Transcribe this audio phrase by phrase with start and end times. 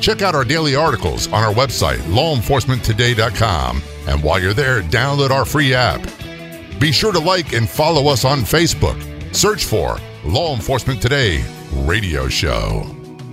[0.00, 3.82] Check out our daily articles on our website, lawenforcementtoday.com.
[4.06, 6.00] And while you're there, download our free app.
[6.80, 8.96] Be sure to like and follow us on Facebook.
[9.34, 12.84] Search for Law Enforcement Today Radio Show.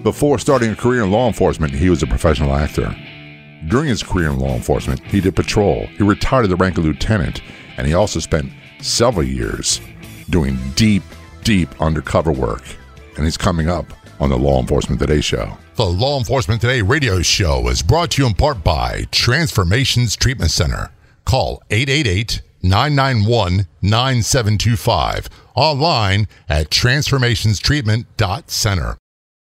[0.04, 2.96] Before starting a career in law enforcement, he was a professional actor.
[3.68, 5.88] During his career in law enforcement, he did patrol.
[5.88, 7.42] He retired to the rank of lieutenant,
[7.78, 8.52] and he also spent
[8.82, 9.82] several years
[10.30, 11.04] doing deep,
[11.44, 12.64] deep undercover work.
[13.16, 13.86] And he's coming up
[14.20, 15.58] on the Law Enforcement Today show.
[15.76, 20.52] The Law Enforcement Today radio show is brought to you in part by Transformations Treatment
[20.52, 20.90] Center.
[21.26, 25.28] Call 888 991 9725.
[25.54, 28.98] Online at transformationstreatment.center.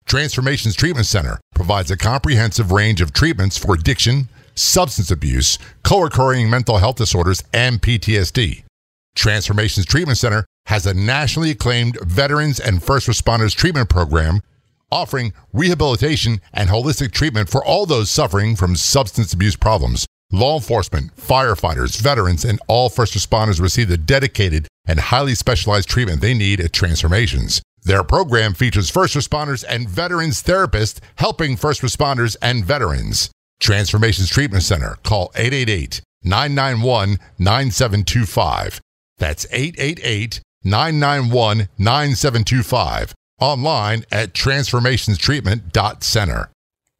[0.07, 6.49] Transformations Treatment Center provides a comprehensive range of treatments for addiction, substance abuse, co occurring
[6.49, 8.63] mental health disorders, and PTSD.
[9.17, 14.41] Transformations Treatment Center has a nationally acclaimed veterans and first responders treatment program
[14.93, 20.07] offering rehabilitation and holistic treatment for all those suffering from substance abuse problems.
[20.31, 26.21] Law enforcement, firefighters, veterans, and all first responders receive the dedicated and highly specialized treatment
[26.21, 27.63] they need at Transformations.
[27.85, 33.31] Their program features first responders and veterans therapists helping first responders and veterans.
[33.61, 34.97] Transformations Treatment Center.
[35.03, 38.81] Call 888 991 9725.
[39.19, 43.15] That's 888 991 9725.
[43.43, 46.51] Online at transformationstreatment.center.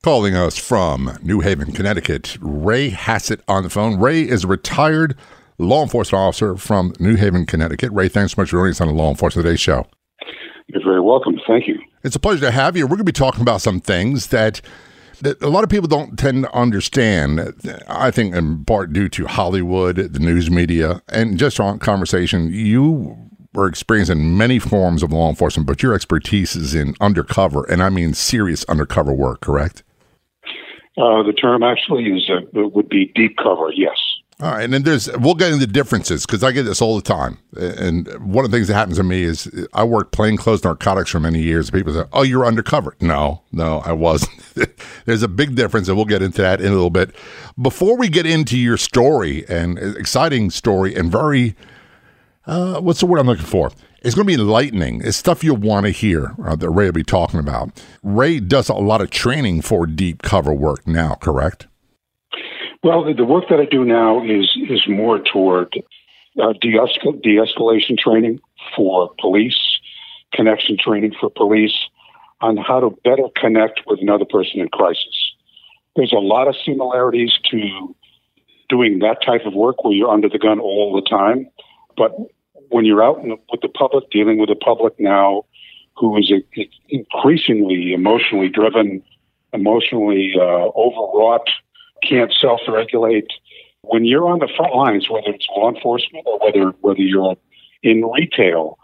[0.03, 4.01] Calling us from New Haven, Connecticut, Ray Hassett on the phone.
[4.01, 5.17] Ray is a retired
[5.59, 7.93] law enforcement officer from New Haven, Connecticut.
[7.93, 9.87] Ray, thanks so much for joining us on the Law Enforcement Today show.
[10.67, 11.39] You're very welcome.
[11.47, 11.79] Thank you.
[12.03, 12.87] It's a pleasure to have you.
[12.87, 14.61] We're going to be talking about some things that
[15.21, 17.55] that a lot of people don't tend to understand.
[17.87, 22.53] I think in part due to Hollywood, the news media, and just on conversation.
[22.53, 27.83] You were in many forms of law enforcement, but your expertise is in undercover, and
[27.83, 29.41] I mean serious undercover work.
[29.41, 29.83] Correct?
[30.99, 33.71] Uh, the term actually is uh, would be deep cover.
[33.75, 33.97] Yes.
[34.41, 37.03] All right, and then there's we'll get into differences because I get this all the
[37.03, 37.39] time.
[37.57, 41.21] And one of the things that happens to me is I worked plainclothes narcotics for
[41.21, 41.71] many years.
[41.71, 44.33] People say, "Oh, you're undercover." No, no, I wasn't.
[45.05, 47.15] there's a big difference, and we'll get into that in a little bit.
[47.61, 51.55] Before we get into your story and exciting story and very,
[52.47, 53.71] uh, what's the word I'm looking for?
[54.03, 55.03] It's going to be enlightening.
[55.05, 57.71] It's stuff you'll want to hear uh, that Ray will be talking about.
[58.03, 61.69] Ray does a lot of training for deep cover work now, correct?
[62.83, 65.73] Well, the, work that I do now is is more toward
[66.43, 68.41] uh, de escalation training
[68.75, 69.79] for police,
[70.35, 71.77] connection training for police
[72.41, 75.33] on how to better connect with another person in crisis.
[75.95, 77.95] There's a lot of similarities to
[78.69, 81.47] doing that type of work where you're under the gun all the time,
[81.97, 82.13] but
[82.69, 85.45] when you're out the, with the public, dealing with the public now,
[85.97, 89.03] who is a, increasingly emotionally driven,
[89.53, 91.49] emotionally uh, overwrought
[92.03, 93.29] can't self-regulate.
[93.83, 97.37] When you're on the front lines, whether it's law enforcement or whether whether you're
[97.83, 98.79] in retail,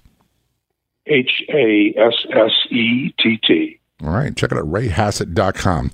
[1.06, 3.78] H A S S E T T.
[4.02, 4.36] All right.
[4.36, 5.90] Check it out, rayhassett.com.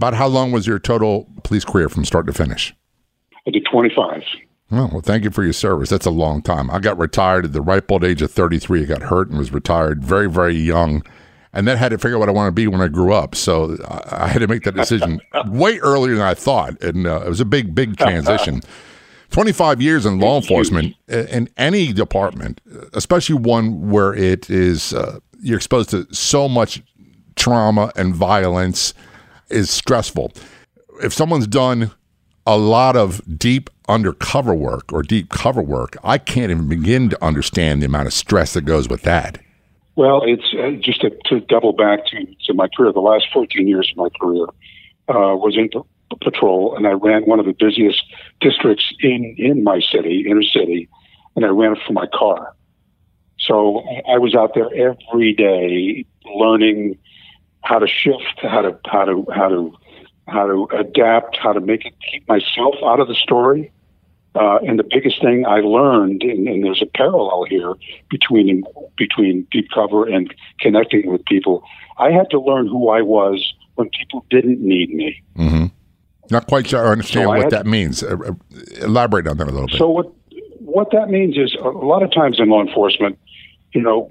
[0.00, 2.74] About how long was your total police career from start to finish?
[3.46, 4.22] I did 25.
[4.72, 5.90] Oh, well, thank you for your service.
[5.90, 6.70] That's a long time.
[6.70, 8.84] I got retired at the ripe old age of 33.
[8.84, 11.02] I got hurt and was retired very, very young.
[11.52, 13.34] And then had to figure out what I want to be when I grew up.
[13.34, 16.82] So I, I had to make that decision way earlier than I thought.
[16.82, 18.62] And uh, it was a big, big transition.
[19.32, 22.62] 25 years in law enforcement in any department,
[22.94, 26.82] especially one where it is, uh, you're exposed to so much
[27.36, 28.94] trauma and violence,
[29.50, 30.32] is stressful.
[31.02, 31.90] If someone's done
[32.46, 37.24] a lot of deep undercover work or deep cover work, I can't even begin to
[37.24, 39.38] understand the amount of stress that goes with that.
[39.96, 42.92] Well, it's uh, just to, to, double back to, to my career.
[42.92, 44.44] The last 14 years of my career
[45.08, 45.80] uh, was in p-
[46.22, 48.02] patrol, and I ran one of the busiest
[48.40, 50.88] districts in in my city, inner city,
[51.36, 52.54] and I ran it from my car.
[53.38, 56.98] So I was out there every day learning
[57.62, 59.72] how to shift, how to how to how to
[60.28, 63.72] how to adapt, how to make it keep myself out of the story.
[64.36, 67.74] Uh, and the biggest thing I learned, and, and, there's a parallel here
[68.08, 68.62] between
[68.96, 71.64] between deep cover and connecting with people.
[71.98, 75.20] I had to learn who I was when people didn't need me.
[75.36, 75.66] Mm-hmm.
[76.30, 78.04] Not quite sure I understand so what I that means.
[78.04, 78.32] Uh, uh,
[78.80, 79.78] elaborate on that a little bit.
[79.78, 80.12] So what
[80.60, 83.18] what that means is a lot of times in law enforcement,
[83.72, 84.08] you know,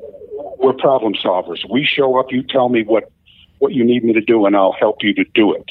[0.57, 1.59] we're problem solvers.
[1.69, 3.09] We show up, you tell me what
[3.59, 5.69] what you need me to do, and I'll help you to do it.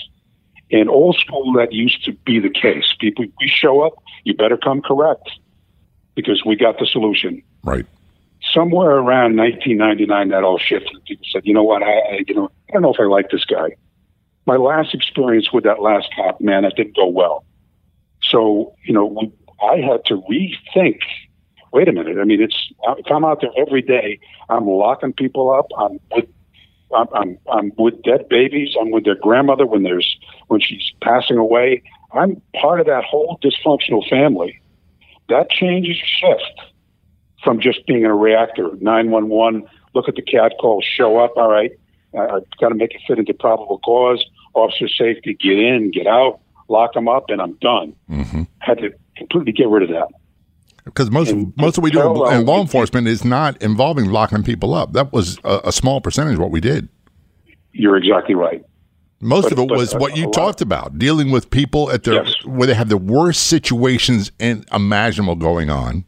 [0.70, 2.94] In old school, that used to be the case.
[3.00, 3.94] People, we show up,
[4.24, 5.30] you better come correct
[6.14, 7.42] because we got the solution.
[7.64, 7.86] Right.
[8.52, 11.02] Somewhere around 1999, that all shifted.
[11.06, 13.30] People said, you know what, I, I, you know, I don't know if I like
[13.30, 13.76] this guy.
[14.46, 17.44] My last experience with that last cop, man, it didn't go well.
[18.22, 19.32] So, you know, we,
[19.62, 21.00] I had to rethink.
[21.72, 22.18] Wait a minute.
[22.18, 24.18] I mean, it's if I'm out there every day,
[24.48, 25.66] I'm locking people up.
[25.78, 26.26] I'm with
[26.94, 28.74] I'm, I'm, I'm with dead babies.
[28.80, 30.18] I'm with their grandmother when there's
[30.48, 31.82] when she's passing away.
[32.12, 34.60] I'm part of that whole dysfunctional family.
[35.28, 36.60] That changes shift
[37.44, 38.70] from just being a reactor.
[38.80, 39.64] Nine one one.
[39.94, 40.82] Look at the cat call.
[40.82, 41.36] Show up.
[41.36, 41.72] All right.
[42.18, 44.24] I've got to make it fit into probable cause.
[44.54, 45.34] Officer safety.
[45.34, 45.90] Get in.
[45.90, 46.40] Get out.
[46.68, 47.94] Lock them up, and I'm done.
[48.10, 48.42] Mm-hmm.
[48.58, 50.08] Had to completely get rid of that
[50.88, 54.42] because most and most of what we do in law enforcement is not involving locking
[54.42, 54.92] people up.
[54.92, 56.88] That was a, a small percentage of what we did.
[57.72, 58.64] You're exactly right.
[59.20, 62.34] Most but, of it was what you talked about, dealing with people at their yes.
[62.44, 66.04] where they have the worst situations in, imaginable going on.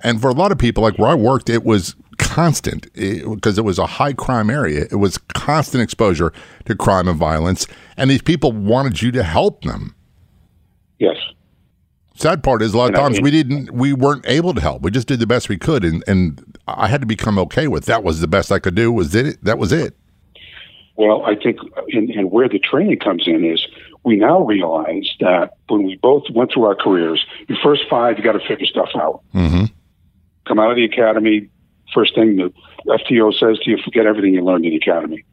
[0.00, 3.62] And for a lot of people, like where I worked, it was constant because it,
[3.62, 4.86] it was a high crime area.
[4.90, 6.32] It was constant exposure
[6.64, 7.66] to crime and violence,
[7.96, 9.94] and these people wanted you to help them.
[10.98, 11.16] Yes.
[12.18, 14.82] Sad part is a lot of times we didn't, we weren't able to help.
[14.82, 17.84] We just did the best we could, and and I had to become okay with
[17.86, 18.02] that.
[18.02, 18.90] Was the best I could do.
[18.90, 19.42] Was it?
[19.44, 19.96] That was it.
[20.96, 21.60] Well, I think,
[21.92, 23.64] and, and where the training comes in is
[24.04, 28.24] we now realize that when we both went through our careers, your first five, you
[28.24, 29.22] got to figure stuff out.
[29.32, 29.66] Mm-hmm.
[30.48, 31.48] Come out of the academy,
[31.94, 32.52] first thing the
[32.88, 35.24] FTO says to you, forget everything you learned in the academy.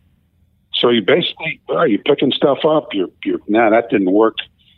[0.76, 2.94] So you basically, well, you're picking stuff up.
[2.94, 4.36] You're, you're, nah, that didn't work.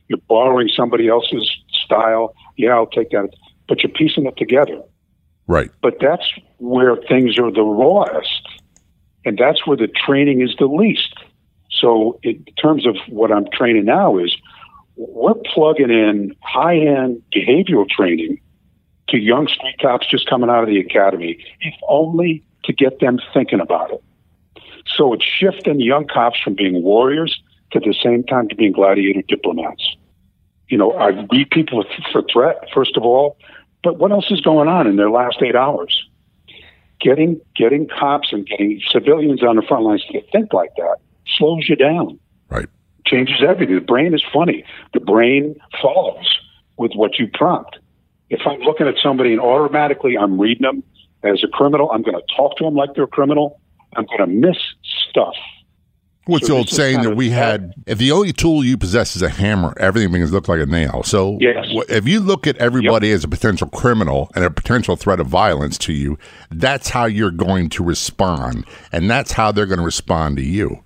[0.07, 1.53] You're borrowing somebody else's
[1.87, 2.33] style.
[2.57, 3.29] Yeah, I'll take that.
[3.67, 4.81] But you're piecing it together.
[5.47, 5.71] Right.
[5.81, 8.47] But that's where things are the rawest.
[9.25, 11.15] And that's where the training is the least.
[11.69, 14.35] So, in terms of what I'm training now, is
[14.95, 18.39] we're plugging in high end behavioral training
[19.09, 23.19] to young street cops just coming out of the academy, if only to get them
[23.33, 24.03] thinking about it.
[24.95, 27.41] So, it's shifting young cops from being warriors
[27.71, 29.97] to the same time to being gladiator diplomats
[30.69, 33.37] you know, I read people for threat, first of all,
[33.83, 36.05] but what else is going on in their last eight hours?
[36.99, 40.97] Getting getting cops and getting civilians on the front lines to think like that
[41.37, 42.19] slows you down.
[42.49, 42.67] Right.
[43.05, 43.75] Changes everything.
[43.75, 44.65] The brain is funny.
[44.93, 46.25] The brain follows
[46.77, 47.77] with what you prompt.
[48.29, 50.83] If I'm looking at somebody and automatically I'm reading them
[51.23, 53.61] as a criminal, I'm going to talk to them like they're a criminal.
[53.95, 54.57] I'm going to miss
[55.09, 55.35] stuff
[56.27, 57.73] What's so the old saying that we had?
[57.85, 60.65] If the only tool you possess is a hammer, everything begins to look like a
[60.65, 61.03] nail.
[61.03, 61.65] So, yes.
[61.89, 63.15] if you look at everybody yep.
[63.15, 66.17] as a potential criminal and a potential threat of violence to you,
[66.51, 70.83] that's how you're going to respond, and that's how they're going to respond to you.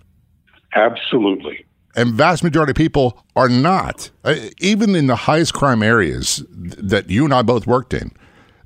[0.76, 1.66] Absolutely.
[1.96, 7.10] And vast majority of people are not, uh, even in the highest crime areas that
[7.10, 8.12] you and I both worked in,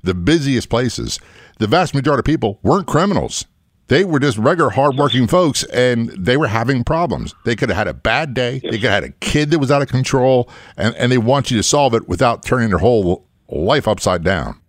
[0.02, 1.18] the busiest places.
[1.58, 3.46] The vast majority of people weren't criminals
[3.88, 7.34] they were just regular hardworking folks and they were having problems.
[7.44, 8.60] They could have had a bad day.
[8.62, 11.50] They could have had a kid that was out of control and, and they want
[11.50, 14.60] you to solve it without turning their whole life upside down.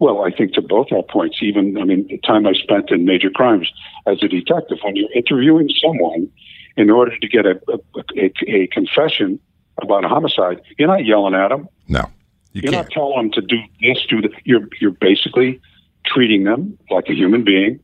[0.00, 3.06] Well, I think to both our points, even, I mean, the time I spent in
[3.06, 3.72] major crimes
[4.06, 6.28] as a detective, when you're interviewing someone
[6.76, 7.78] in order to get a, a,
[8.18, 9.38] a, a confession
[9.80, 11.68] about a homicide, you're not yelling at them.
[11.88, 12.10] No.
[12.52, 14.32] You are not telling them to do this, do that.
[14.44, 15.60] You're, you're basically
[16.04, 17.80] treating them like a human being,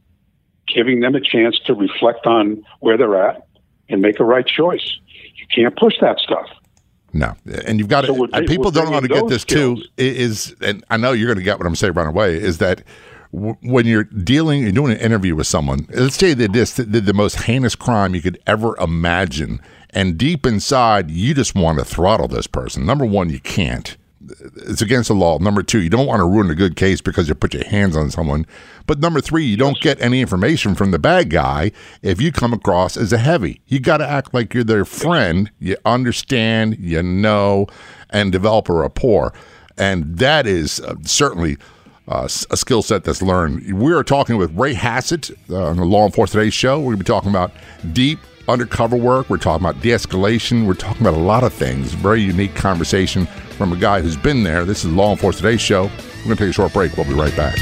[0.74, 3.46] giving them a chance to reflect on where they're at
[3.88, 4.98] and make a right choice.
[5.36, 6.46] You can't push that stuff.
[7.12, 7.34] No,
[7.66, 8.42] and you've got so to.
[8.42, 9.82] people don't want to get this skills.
[9.82, 9.88] too.
[9.96, 12.36] Is and I know you're going to get what I'm saying right away.
[12.36, 12.84] Is that
[13.32, 15.88] w- when you're dealing, you're doing an interview with someone.
[15.90, 19.60] Let's say they just did the most heinous crime you could ever imagine,
[19.90, 22.86] and deep inside, you just want to throttle this person.
[22.86, 23.96] Number one, you can't
[24.28, 25.38] it's against the law.
[25.38, 27.96] Number two, you don't want to ruin a good case because you put your hands
[27.96, 28.46] on someone.
[28.86, 31.72] But number three, you don't get any information from the bad guy
[32.02, 33.60] if you come across as a heavy.
[33.66, 35.50] You got to act like you're their friend.
[35.58, 37.66] You understand, you know,
[38.10, 39.32] and develop a rapport.
[39.78, 41.56] And that is uh, certainly
[42.06, 43.72] uh, a skill set that's learned.
[43.72, 46.78] We are talking with Ray Hassett uh, on the Law Enforcement Today show.
[46.78, 47.52] We're going to be talking about
[47.92, 49.30] deep undercover work.
[49.30, 50.66] We're talking about de escalation.
[50.66, 51.94] We're talking about a lot of things.
[51.94, 53.26] Very unique conversation
[53.60, 54.64] from a guy who's been there.
[54.64, 55.82] This is Law Enforcement Today show.
[55.82, 56.96] We're going to take a short break.
[56.96, 57.56] We'll be right back.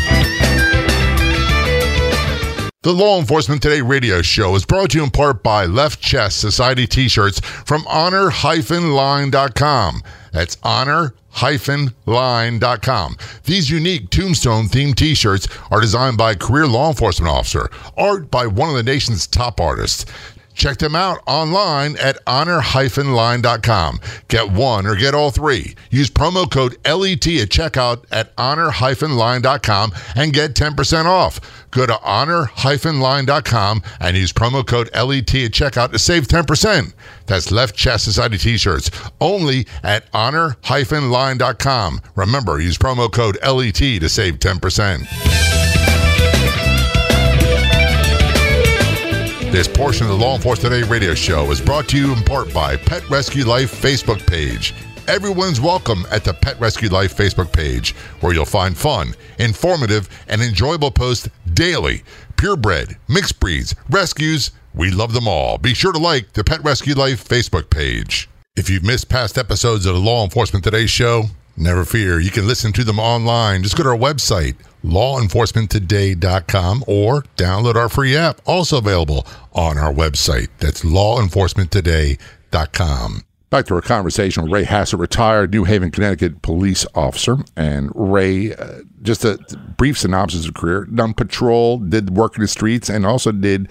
[2.83, 6.41] The Law Enforcement Today radio show is brought to you in part by Left Chest
[6.41, 10.03] Society t shirts from honor-line.com.
[10.33, 13.17] That's honor-line.com.
[13.43, 18.31] These unique tombstone themed t shirts are designed by a career law enforcement officer, art
[18.31, 20.07] by one of the nation's top artists.
[20.59, 24.01] Check them out online at honor-line.com.
[24.27, 25.77] Get one or get all three.
[25.89, 31.41] Use promo code LET at checkout at honor-line.com and get 10% off.
[31.71, 36.93] Go to honor-line.com and use promo code LET at checkout to save 10%.
[37.27, 42.01] That's Left Chest Society t-shirts only at honor-line.com.
[42.17, 45.68] Remember, use promo code LET to save 10%.
[49.59, 52.55] This portion of the Law Enforcement Today radio show is brought to you in part
[52.55, 54.73] by Pet Rescue Life Facebook page.
[55.09, 60.41] Everyone's welcome at the Pet Rescue Life Facebook page, where you'll find fun, informative, and
[60.41, 62.05] enjoyable posts daily.
[62.37, 65.59] Purebred, mixed breeds, rescues, we love them all.
[65.59, 68.29] Be sure to like the Pet Rescue Life Facebook page.
[68.55, 71.25] If you've missed past episodes of the Law Enforcement Today show,
[71.59, 72.19] never fear.
[72.21, 73.63] You can listen to them online.
[73.63, 79.93] Just go to our website, lawenforcementtoday.com or download our free app, also available on our
[79.93, 80.49] website.
[80.59, 83.25] That's lawenforcementtoday.com.
[83.51, 87.39] Back to our conversation with Ray Hassett, retired New Haven, Connecticut police officer.
[87.57, 89.39] And Ray, uh, just a
[89.79, 93.71] brief synopsis of career, done patrol, did work in the streets, and also did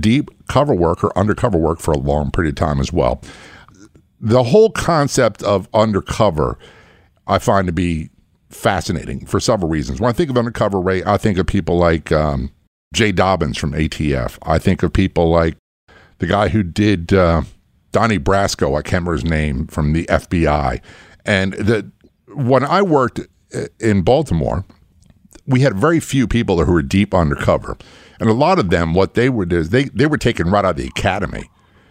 [0.00, 3.20] deep cover work or undercover work for a long period of time as well.
[4.18, 6.56] The whole concept of undercover,
[7.26, 8.10] I find to be
[8.48, 10.00] fascinating for several reasons.
[10.00, 12.52] When I think of undercover Ray, I think of people like um,
[12.92, 14.38] Jay Dobyns from ATF.
[14.42, 15.56] I think of people like
[16.18, 17.42] the guy who did uh,
[17.92, 18.78] Donnie Brasco.
[18.78, 20.80] I can't remember his name from the FBI.
[21.24, 21.90] And the
[22.34, 23.20] when I worked
[23.54, 24.64] uh, in Baltimore,
[25.46, 27.76] we had very few people who were deep undercover,
[28.20, 30.64] and a lot of them, what they would do is they they were taken right
[30.64, 31.50] out of the academy.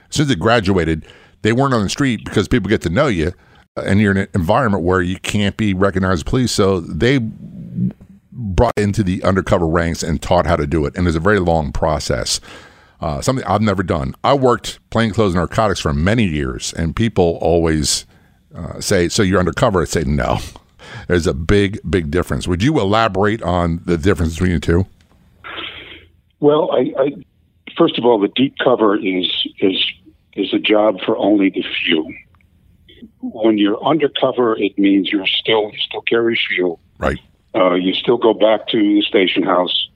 [0.09, 1.05] As soon as they graduated,
[1.41, 3.33] they weren't on the street because people get to know you
[3.77, 6.51] and you're in an environment where you can't be recognized as police.
[6.51, 7.19] So they
[8.31, 10.95] brought into the undercover ranks and taught how to do it.
[10.95, 12.39] And it's a very long process.
[12.99, 14.13] Uh, something I've never done.
[14.23, 18.05] I worked plainclothes narcotics for many years, and people always
[18.53, 20.37] uh, say, "So you're undercover?" I say, "No."
[21.07, 22.47] There's a big, big difference.
[22.47, 24.85] Would you elaborate on the difference between the two?
[26.41, 27.11] Well, I, I
[27.75, 29.83] first of all, the deep cover is is
[30.33, 32.13] is a job for only the few
[33.21, 36.79] when you're undercover, it means you're still you still carry shield.
[36.97, 37.19] Right.
[37.53, 39.89] Uh, you still go back to the station house.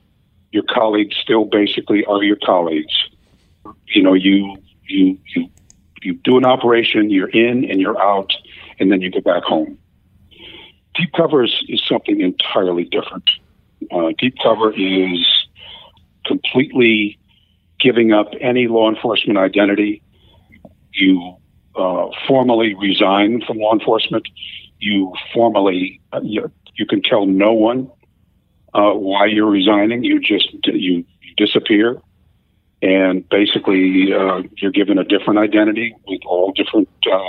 [0.51, 2.93] Your colleagues still basically are your colleagues.
[3.87, 4.57] You know, you
[4.87, 5.49] you you
[6.01, 8.31] you do an operation, you're in and you're out,
[8.79, 9.77] and then you go back home.
[10.93, 13.29] Deep cover is, is something entirely different.
[13.91, 15.47] Uh, deep cover is
[16.25, 17.17] completely
[17.79, 20.01] giving up any law enforcement identity.
[20.93, 21.37] You
[21.75, 24.27] uh, formally resign from law enforcement.
[24.79, 27.89] You formally uh, you, you can tell no one
[28.73, 30.03] uh, why you're resigning.
[30.03, 32.01] You just you, you disappear,
[32.81, 37.19] and basically uh, you're given a different identity with all different uh,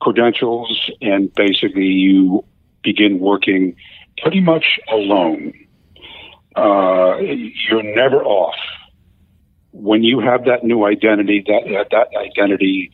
[0.00, 2.44] credentials, and basically you
[2.82, 3.76] begin working
[4.22, 5.52] pretty much alone.
[6.56, 8.56] You're never off.
[9.70, 12.90] When you have that new identity, that that identity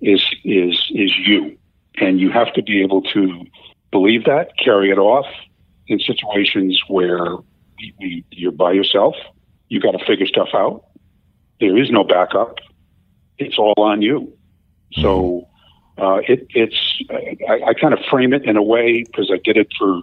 [0.00, 1.58] is is is you,
[2.00, 3.44] and you have to be able to
[3.90, 5.26] believe that, carry it off,
[5.86, 7.36] in situations where
[8.30, 9.14] you're by yourself.
[9.68, 10.84] You got to figure stuff out.
[11.60, 12.56] There is no backup.
[13.38, 14.32] It's all on you.
[14.92, 15.48] So
[15.98, 19.56] uh, it, it's I, I kind of frame it in a way because I did
[19.56, 20.00] it for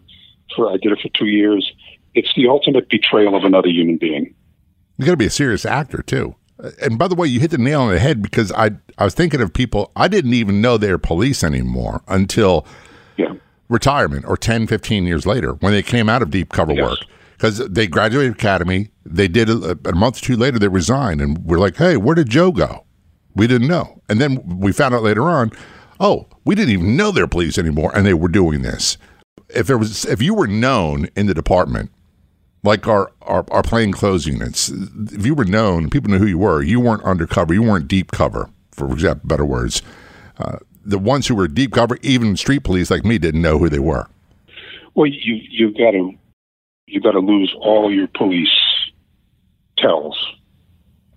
[0.56, 1.72] for I did it for two years.
[2.14, 4.34] It's the ultimate betrayal of another human being.
[4.98, 6.36] You got to be a serious actor too.
[6.82, 9.14] And by the way, you hit the nail on the head because I I was
[9.14, 12.66] thinking of people I didn't even know they were police anymore until
[13.18, 13.34] yeah.
[13.70, 16.84] retirement or 10, 15 years later when they came out of deep cover Yes.
[16.90, 17.00] work
[17.34, 18.90] because they graduated academy.
[19.06, 20.58] They did a, a month or two later.
[20.58, 22.86] They resigned, and we're like, "Hey, where did Joe go?"
[23.36, 25.52] We didn't know, and then we found out later on.
[26.00, 28.98] Oh, we didn't even know they're police anymore, and they were doing this.
[29.50, 31.92] If there was, if you were known in the department,
[32.66, 36.38] like our our, our plain clothes units, if you were known, people knew who you
[36.38, 36.62] were.
[36.62, 37.54] You weren't undercover.
[37.54, 39.82] You weren't deep cover, for example, better words.
[40.38, 43.70] Uh, the ones who were deep cover, even street police like me, didn't know who
[43.70, 44.08] they were.
[44.94, 46.12] Well, you you've got to
[46.88, 48.50] you've got to lose all your police
[49.78, 50.18] tells.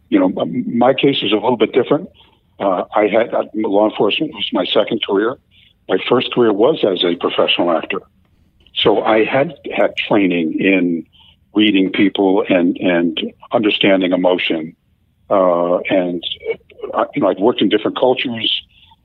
[0.08, 2.08] You know, my case is a little bit different.
[2.58, 5.38] Uh, I had uh, law enforcement was my second career.
[5.88, 8.00] My first career was as a professional actor,
[8.74, 11.06] so I had had training in
[11.58, 13.12] reading people and and
[13.52, 14.62] understanding emotion.
[15.28, 16.22] Uh, and
[16.94, 18.50] uh, you know, I've worked in different cultures.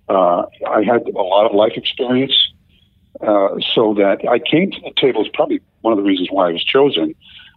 [0.07, 0.43] Uh,
[0.77, 2.37] I had a lot of life experience
[3.21, 6.49] uh, so that I came to the table is probably one of the reasons why
[6.49, 7.15] I was chosen.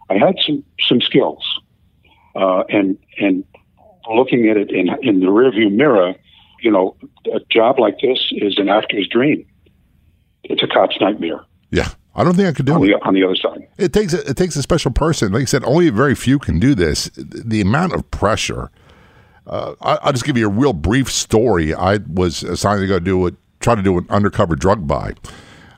[0.09, 1.43] I had some some skills,
[2.35, 3.43] uh, and and
[4.19, 6.15] looking at it in in the rearview mirror,
[6.61, 6.95] you know,
[7.33, 9.45] a job like this is an actor's dream.
[10.43, 12.99] It's a cop's nightmare Yeah, I don't think I could on do it.
[12.99, 13.67] the on the other side.
[13.77, 15.31] It takes a, it takes a special person.
[15.31, 17.11] Like I said, only very few can do this.
[17.15, 18.71] The amount of pressure.
[19.45, 21.73] Uh, I, I'll just give you a real brief story.
[21.73, 25.13] I was assigned to go do it, try to do an undercover drug buy,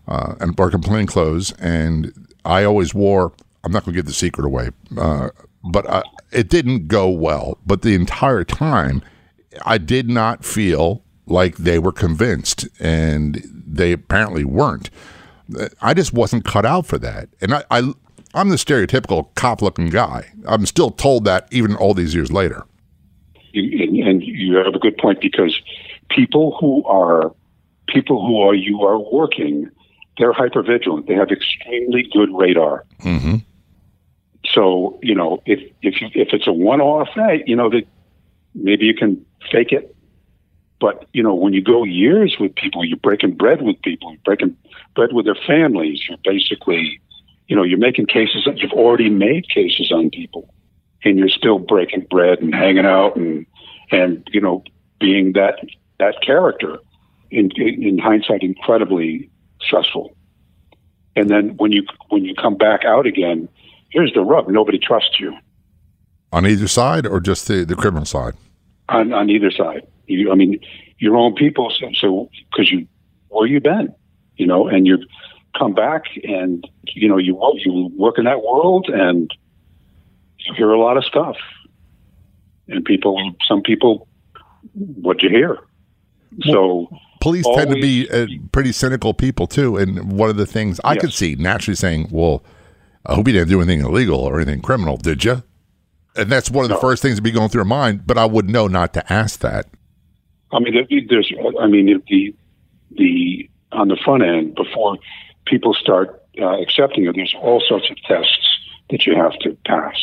[0.08, 1.52] uh, and work in plain clothes.
[1.60, 3.34] And I always wore.
[3.64, 5.30] I'm not going to give the secret away, uh,
[5.64, 7.58] but I, it didn't go well.
[7.66, 9.04] But the entire time,
[9.66, 14.90] I did not feel like they were convinced, and they apparently weren't.
[15.82, 17.30] I just wasn't cut out for that.
[17.42, 17.94] And I, I
[18.34, 20.32] I'm the stereotypical cop looking guy.
[20.48, 22.66] I'm still told that even all these years later.
[23.52, 25.60] You, and, and you have a good point because
[26.10, 27.34] people who are
[27.88, 29.70] people who are you are working,
[30.18, 31.08] they're hyper vigilant.
[31.08, 32.86] They have extremely good radar.
[33.02, 33.38] Mm-hmm.
[34.46, 37.88] So you know, if if you, if it's a one-off, hey, you know that
[38.54, 39.96] maybe you can fake it.
[40.80, 44.22] But you know, when you go years with people, you're breaking bread with people, you're
[44.24, 44.56] breaking
[44.96, 46.02] bread with their families.
[46.08, 47.02] You're basically,
[47.48, 50.54] you know, you're making cases that you've already made cases on people,
[51.04, 53.46] and you're still breaking bread and hanging out and
[53.92, 54.64] and you know
[55.00, 55.60] being that
[56.00, 56.78] that character.
[57.32, 59.30] In in hindsight, incredibly
[59.62, 60.16] stressful.
[61.16, 63.48] And then when you when you come back out again,
[63.90, 65.38] here's the rub: nobody trusts you
[66.32, 68.34] On either side or just the, the criminal side?
[68.90, 69.88] on on either side.
[70.10, 70.60] You, I mean,
[70.98, 71.72] your own people.
[71.72, 72.88] So, so because you
[73.30, 73.94] where you been,
[74.36, 75.06] you know, and you've
[75.58, 79.30] come back and you know you you work in that world and
[80.40, 81.38] you hear a lot of stuff,
[82.68, 83.34] and people.
[83.48, 84.08] Some people,
[84.74, 85.58] what'd you hear?
[86.44, 86.90] So
[87.22, 89.78] Police tend to be uh, pretty cynical people too.
[89.78, 92.44] And one of the things I could see naturally saying, well,
[93.06, 95.44] I hope you didn't do anything illegal or anything criminal, did you?
[96.16, 96.82] And that's one of the No.
[96.82, 98.08] first things to be going through your mind.
[98.08, 99.68] But I would know not to ask that.
[100.52, 102.36] I mean, there- there's, I mean, the
[102.92, 104.98] the on the front end before
[105.46, 108.60] people start uh, accepting it, there's all sorts of tests
[108.90, 109.96] that you have to pass.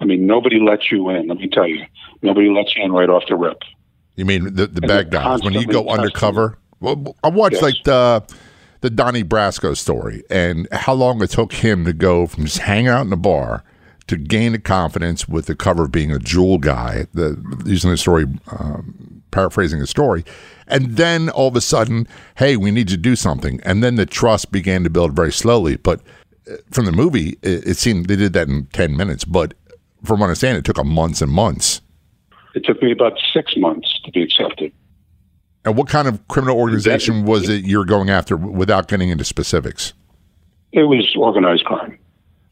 [0.00, 1.28] I mean, nobody lets you in.
[1.28, 1.84] Let me tell you,
[2.22, 3.58] nobody lets you in right off the rip.
[4.16, 6.58] You mean the, the bad guys when you go constantly undercover?
[6.80, 7.62] Well, I watched Yes.
[7.62, 8.24] like the
[8.80, 12.88] the Donnie Brasco story and how long it took him to go from just hanging
[12.88, 13.62] out in the bar
[14.06, 17.06] to gain the confidence with the cover of being a jewel guy.
[17.12, 18.24] The using the story,
[18.58, 20.24] um, paraphrasing the story,
[20.66, 24.06] and then all of a sudden, hey, we need to do something, and then the
[24.06, 25.76] trust began to build very slowly.
[25.76, 26.00] But
[26.50, 29.54] uh, from the movie, it, it seemed they did that in ten minutes, but
[30.04, 31.80] from what I understand, it took them months and months.
[32.54, 34.72] It took me about six months to be accepted.
[35.64, 39.92] And what kind of criminal organization was it you're going after without getting into specifics?
[40.72, 41.98] It was organized crime.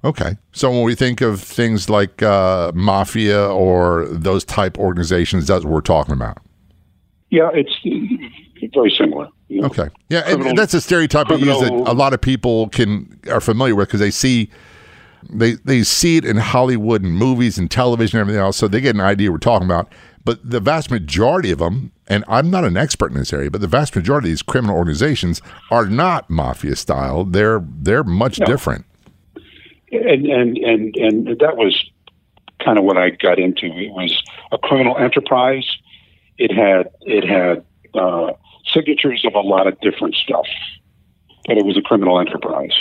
[0.04, 0.36] Okay.
[0.52, 5.72] So when we think of things like uh, mafia or those type organizations, that's what
[5.72, 6.38] we're talking about.
[7.30, 9.28] Yeah, it's very similar.
[9.48, 9.66] you know.
[9.66, 9.88] Okay.
[10.08, 13.74] Yeah, and that's a stereotype we use that a lot of people can are familiar
[13.74, 14.50] with because they see
[15.28, 18.80] they they see it in Hollywood and movies and television and everything else, so they
[18.80, 19.92] get an idea we're talking about.
[20.24, 23.60] But the vast majority of them, and I'm not an expert in this area, but
[23.60, 27.24] the vast majority of these criminal organizations are not mafia style.
[27.24, 28.46] They're they're much no.
[28.46, 28.84] different.
[29.90, 31.90] And and and and that was
[32.62, 33.66] kind of what I got into.
[33.66, 35.66] It was a criminal enterprise.
[36.38, 38.32] It had it had uh,
[38.72, 40.46] signatures of a lot of different stuff,
[41.46, 42.74] but it was a criminal enterprise.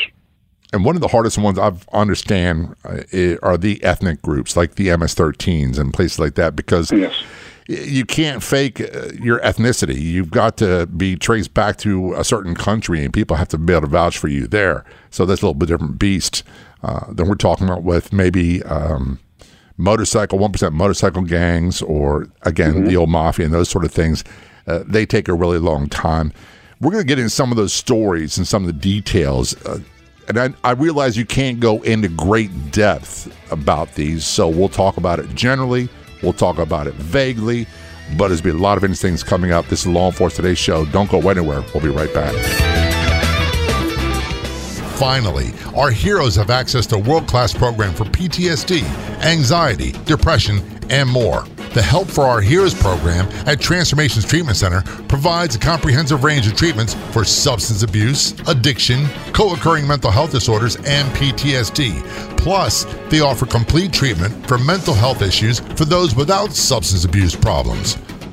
[0.74, 4.96] And one of the hardest ones I understand uh, are the ethnic groups, like the
[4.96, 7.16] MS-13s and places like that, because yes.
[7.68, 10.00] you can't fake uh, your ethnicity.
[10.00, 13.74] You've got to be traced back to a certain country, and people have to be
[13.74, 14.84] able to vouch for you there.
[15.10, 16.44] So that's a little bit different beast
[16.84, 19.20] uh, than we're talking about with maybe um,
[19.78, 22.86] motorcycle, one percent motorcycle gangs, or again mm-hmm.
[22.88, 24.24] the old mafia and those sort of things.
[24.66, 26.34] Uh, they take a really long time.
[26.82, 29.56] We're going to get into some of those stories and some of the details.
[29.66, 29.80] Uh,
[30.28, 34.98] and I, I, realize you can't go into great depth about these, so we'll talk
[34.98, 35.88] about it generally.
[36.22, 37.66] We'll talk about it vaguely,
[38.18, 39.68] but there's been a lot of interesting things coming up.
[39.68, 40.86] This is Law Enforcement Today show.
[40.86, 41.64] Don't go anywhere.
[41.74, 42.87] We'll be right back.
[44.98, 48.84] Finally, our heroes have access to world-class program for PTSD,
[49.24, 51.46] anxiety, depression, and more.
[51.76, 56.56] The Help for Our Heroes program at Transformations Treatment Center provides a comprehensive range of
[56.56, 62.02] treatments for substance abuse, addiction, co occurring mental health disorders, and PTSD.
[62.38, 67.98] Plus, they offer complete treatment for mental health issues for those without substance abuse problems.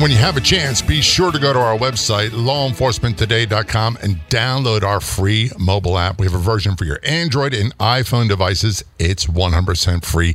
[0.00, 4.82] When you have a chance, be sure to go to our website, lawenforcementtoday.com, and download
[4.82, 6.18] our free mobile app.
[6.18, 8.82] We have a version for your Android and iPhone devices.
[8.98, 10.34] It's 100% free.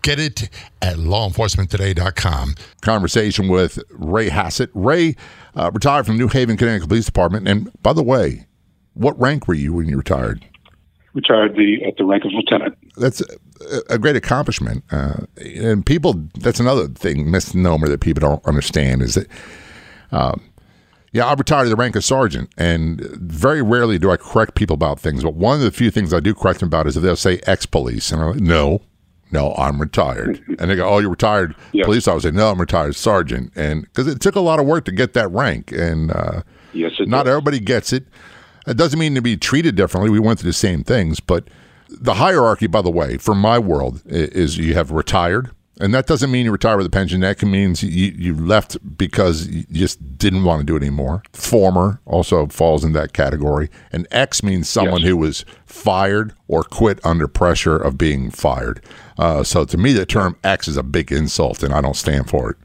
[0.00, 0.48] Get it
[0.80, 2.54] at lawenforcementtoday.com.
[2.80, 4.70] Conversation with Ray Hassett.
[4.72, 5.14] Ray
[5.56, 7.46] uh, retired from New Haven, Connecticut Police Department.
[7.46, 8.46] And by the way,
[8.94, 10.42] what rank were you when you retired?
[11.12, 12.78] Retired the, at the rank of lieutenant.
[12.96, 13.20] That's
[13.88, 14.84] a great accomplishment.
[14.90, 19.28] Uh, and people, that's another thing, misnomer that people don't understand is that,
[20.10, 20.42] um,
[21.12, 24.74] yeah, I retired to the rank of sergeant, and very rarely do I correct people
[24.74, 25.22] about things.
[25.22, 27.40] But one of the few things I do correct them about is if they'll say
[27.46, 28.80] ex police, and I'm like, no,
[29.30, 30.42] no, I'm retired.
[30.58, 31.84] and they go, oh, you're retired yes.
[31.84, 32.32] police officer.
[32.32, 33.52] No, I'm retired sergeant.
[33.56, 36.92] And because it took a lot of work to get that rank, and uh, yes,
[37.00, 37.32] not does.
[37.32, 38.06] everybody gets it.
[38.66, 40.08] It doesn't mean to be treated differently.
[40.10, 41.48] We went through the same things, but
[42.00, 45.50] the hierarchy, by the way, from my world, is you have retired,
[45.80, 47.20] and that doesn't mean you retire with a pension.
[47.20, 51.22] That means you, you left because you just didn't want to do it anymore.
[51.32, 53.70] Former also falls in that category.
[53.90, 55.08] And X means someone yes.
[55.08, 58.84] who was fired or quit under pressure of being fired.
[59.18, 62.28] Uh, so to me, the term X is a big insult, and I don't stand
[62.28, 62.56] for it.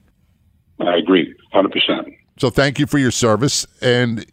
[0.80, 2.16] I agree, 100%.
[2.38, 3.66] So thank you for your service.
[3.82, 4.26] And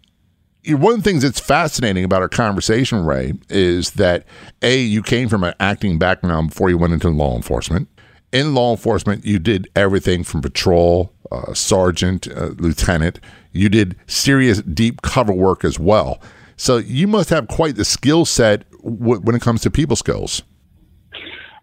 [0.68, 4.26] one of the things that's fascinating about our conversation, Ray, is that
[4.62, 7.88] A, you came from an acting background before you went into law enforcement.
[8.32, 13.20] In law enforcement, you did everything from patrol, uh, sergeant, uh, lieutenant.
[13.52, 16.20] You did serious, deep cover work as well.
[16.56, 20.42] So you must have quite the skill set w- when it comes to people skills.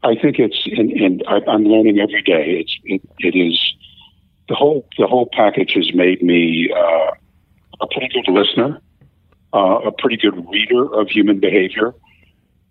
[0.04, 2.62] I think it's, and, and I'm learning every day.
[2.62, 3.60] It's, it, it is
[4.48, 7.12] the whole the whole package has made me uh,
[7.82, 8.82] a pretty good listener
[9.54, 11.94] uh, a pretty good reader of human behavior,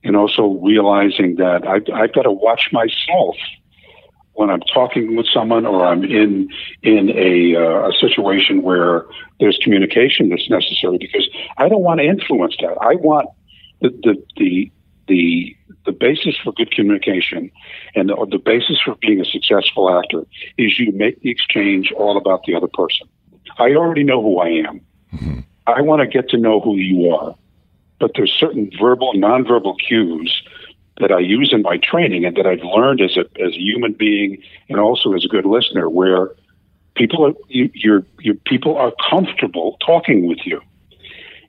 [0.03, 3.37] and also realizing that I've, I've got to watch myself
[4.35, 6.49] when I'm talking with someone or I'm in
[6.83, 9.05] in a, uh, a situation where
[9.39, 12.77] there's communication that's necessary because I don't want to influence that.
[12.81, 13.29] I want
[13.81, 14.73] the the the
[15.11, 17.51] the, the basis for good communication
[17.97, 20.25] and the, the basis for being a successful actor
[20.57, 23.09] is you make the exchange all about the other person.
[23.59, 24.81] I already know who I am.
[25.13, 25.41] Mm-hmm.
[25.67, 27.35] I want to get to know who you are.
[27.99, 30.43] But there's certain verbal, nonverbal cues
[31.01, 33.93] that I use in my training and that I've learned as a as a human
[33.93, 36.31] being and also as a good listener, where
[36.95, 40.61] people are you, you're, you people are comfortable talking with you,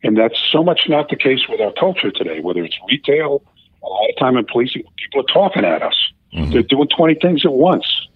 [0.03, 2.41] and that's so much not the case with our culture today.
[2.41, 3.41] Whether it's retail,
[3.81, 5.95] a lot of time in policing, people are talking at us.
[6.33, 6.51] Mm-hmm.
[6.51, 8.07] They're doing twenty things at once,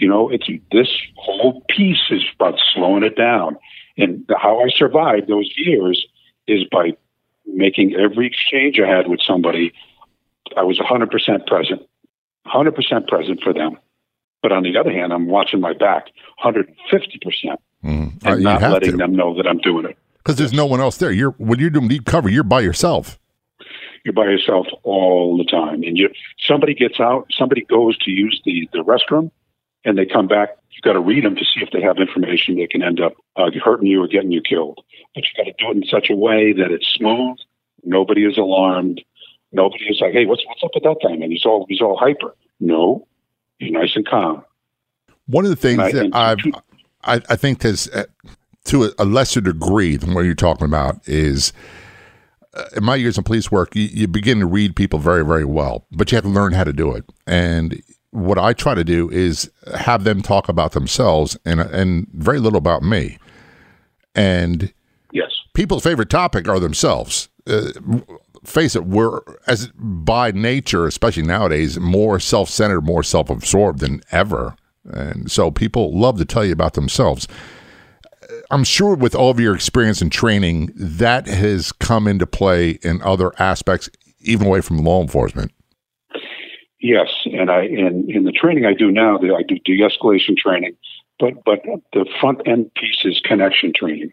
[0.00, 3.58] You know, it's this whole piece is about slowing it down.
[3.96, 6.06] And how I survived those years
[6.46, 6.92] is by
[7.46, 9.72] making every exchange I had with somebody,
[10.56, 11.82] I was 100% present,
[12.46, 13.78] 100% present for them.
[14.42, 16.06] But on the other hand, I'm watching my back
[16.42, 16.66] 150%
[17.04, 17.56] mm.
[17.84, 18.96] and uh, not letting to.
[18.96, 19.98] them know that I'm doing it.
[20.18, 21.12] Because there's no one else there.
[21.12, 23.18] You're when you're doing deep cover, you're by yourself.
[24.04, 28.40] You're by yourself all the time, and you somebody gets out, somebody goes to use
[28.44, 29.30] the the restroom,
[29.84, 30.50] and they come back.
[30.70, 33.14] you've got to read them to see if they have information that can end up
[33.36, 34.80] uh, hurting you or getting you killed.
[35.14, 37.38] But you've got to do it in such a way that it's smooth.
[37.84, 39.02] Nobody is alarmed.
[39.52, 41.96] Nobody is like, "Hey, what's what's up with that guy?" And he's all he's all
[41.96, 42.36] hyper.
[42.60, 43.06] No,
[43.58, 44.44] he's nice and calm.
[45.26, 46.38] One of the things I, that I've
[47.02, 48.04] I, I think has uh,
[48.64, 51.52] to a, lesser degree than what you're talking about is
[52.54, 55.44] uh, in my years in police work, you, you, begin to read people very, very
[55.44, 57.04] well, but you have to learn how to do it.
[57.26, 62.38] And what I try to do is have them talk about themselves and and very
[62.40, 63.18] little about me.
[64.14, 64.72] And
[65.12, 67.28] yes, people's favorite topic are themselves.
[67.46, 67.70] Uh,
[68.44, 75.30] face it, we're as by nature, especially nowadays, more self-centered, more self-absorbed than ever, and
[75.30, 77.28] so people love to tell you about themselves.
[78.50, 83.02] I'm sure with all of your experience and training, that has come into play in
[83.02, 83.88] other aspects,
[84.20, 85.52] even away from law enforcement.
[86.80, 90.76] Yes, and I in in the training I do now, I do de-escalation training,
[91.18, 91.60] but but
[91.92, 94.12] the front end piece is connection training,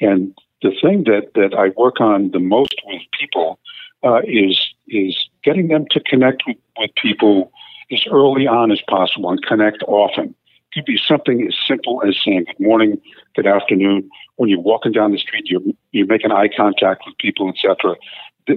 [0.00, 0.32] and
[0.62, 3.58] the thing that that I work on the most with people
[4.04, 7.50] uh, is is getting them to connect with, with people
[7.90, 12.16] as early on as possible and connect often It could be something as simple as
[12.24, 13.00] saying good morning,
[13.34, 14.08] good afternoon.
[14.36, 17.96] When you're walking down the street, you're you're making eye contact with people, etc.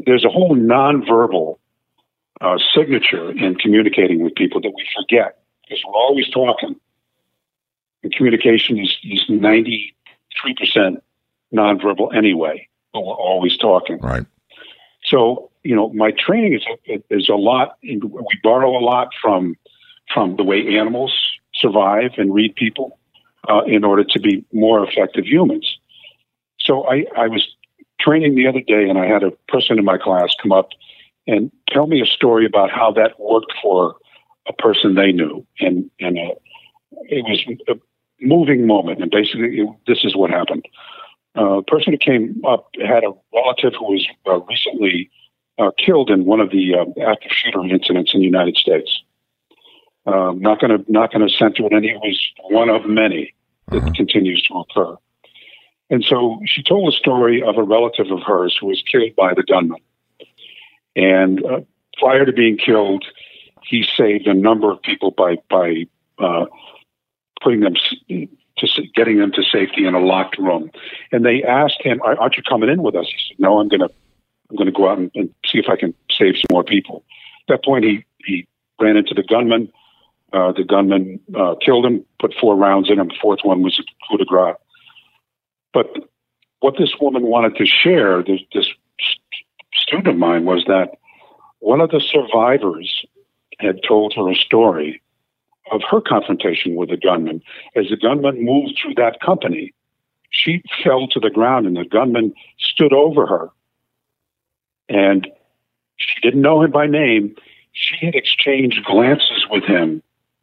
[0.06, 1.58] There's a whole nonverbal
[2.42, 6.76] uh, signature in communicating with people that we forget because we're always talking.
[8.04, 11.04] And communication is is 93 percent
[11.54, 14.00] nonverbal anyway, but we're always talking.
[14.00, 14.26] Right.
[15.06, 17.78] So you know, my training is is a lot.
[17.84, 19.56] We borrow a lot from
[20.12, 21.16] from the way animals
[21.54, 22.98] survive and read people
[23.48, 25.78] uh, in order to be more effective humans.
[26.60, 27.56] So I, I was
[28.00, 30.70] training the other day, and I had a person in my class come up
[31.28, 33.96] and tell me a story about how that worked for
[34.48, 36.36] a person they knew, and and uh,
[37.04, 37.80] it was a
[38.20, 39.02] moving moment.
[39.02, 40.66] And basically, it, this is what happened.
[41.38, 45.10] Uh, a person who came up had a relative who was uh, recently
[45.58, 49.02] uh, killed in one of the uh, active shooter incidents in the United States.
[50.06, 53.34] Um, not going to not going to center it and It was one of many
[53.68, 53.92] that uh-huh.
[53.96, 54.98] continues to occur.
[55.92, 59.34] And so she told a story of a relative of hers who was killed by
[59.34, 59.80] the gunman.
[60.96, 61.62] And uh,
[61.98, 63.06] prior to being killed,
[63.64, 65.86] he saved a number of people by by
[66.20, 66.46] uh,
[67.42, 67.76] putting them
[68.08, 68.28] to
[68.96, 70.72] getting them to safety in a locked room.
[71.12, 73.90] And they asked him, "Aren't you coming in with us?" He said, "No, I'm to
[74.50, 77.04] I'm to go out and, and see if I can save some more people."
[77.48, 78.48] At that point, he he
[78.80, 79.72] ran into the gunman
[80.34, 83.10] uh, the gunman uh, killed him, put four rounds in him.
[83.10, 84.56] The fourth one was a coup de grace.
[85.74, 85.88] But
[86.60, 88.68] what this woman wanted to share, this, this
[89.92, 90.98] student of mine, was that
[91.60, 93.06] one of the survivors
[93.60, 95.02] had told her a story
[95.72, 97.42] of her confrontation with the gunman.
[97.76, 99.74] As the gunman moved through that company,
[100.30, 103.50] she fell to the ground and the gunman stood over her.
[104.88, 105.28] And
[105.98, 107.36] she didn't know him by name.
[107.74, 110.02] She had exchanged glances with him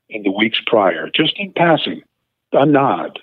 [0.09, 2.03] in the weeks prior, just in passing,
[2.53, 3.19] a nod.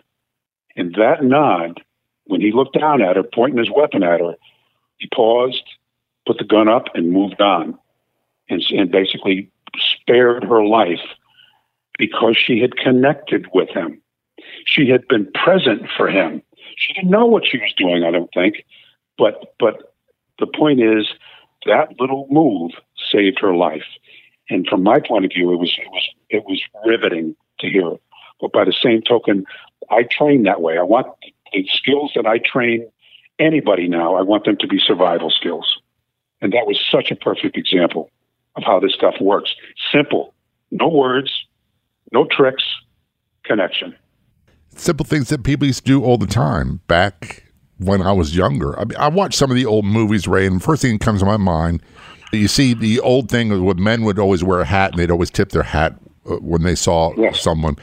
[0.75, 1.81] And that nod,
[2.25, 4.35] when he looked down at her, pointing his weapon at her,
[4.97, 5.63] he paused,
[6.25, 7.77] put the gun up, and moved on,
[8.49, 11.01] and, and basically spared her life
[11.97, 14.01] because she had connected with him.
[14.65, 16.41] She had been present for him.
[16.77, 18.65] She didn't know what she was doing, I don't think,
[19.17, 19.93] but but
[20.39, 21.07] the point is
[21.65, 22.71] that little move
[23.11, 23.85] saved her life.
[24.49, 27.91] And from my point of view, it was it was it was riveting to hear.
[28.41, 29.45] But by the same token,
[29.89, 30.77] I train that way.
[30.77, 31.07] I want
[31.53, 32.87] the skills that I train
[33.39, 34.15] anybody now.
[34.15, 35.79] I want them to be survival skills,
[36.41, 38.09] and that was such a perfect example
[38.55, 39.53] of how this stuff works.
[39.91, 40.33] Simple,
[40.71, 41.31] no words,
[42.11, 42.63] no tricks,
[43.43, 43.95] connection.
[44.75, 47.43] Simple things that people used to do all the time back
[47.77, 48.77] when I was younger.
[48.79, 51.01] I mean, I watched some of the old movies, Ray, and the first thing that
[51.03, 51.81] comes to my mind
[52.35, 55.31] you see the old thing with men would always wear a hat and they'd always
[55.31, 55.95] tip their hat
[56.29, 57.41] uh, when they saw yes.
[57.41, 57.75] someone.